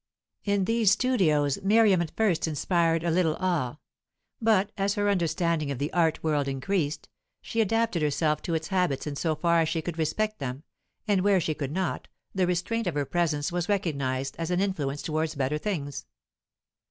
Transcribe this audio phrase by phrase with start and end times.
[0.43, 3.77] In these studios Miriam at first inspired a little awe;
[4.41, 7.07] but as her understanding of the art world increased,
[7.39, 10.63] she adapted herself to its habits in so far as she could respect them,
[11.07, 15.03] and where she could not, the restraint of her presence was recognized as an influence
[15.03, 16.07] towards better things.